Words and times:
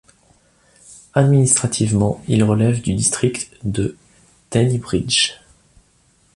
Administrativement, 1.13 2.23
il 2.27 2.43
relève 2.43 2.81
du 2.81 2.95
district 2.95 3.51
de 3.63 3.95
Teignbridge. 4.49 5.33